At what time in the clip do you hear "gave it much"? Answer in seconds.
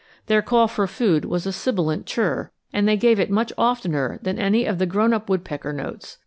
2.97-3.53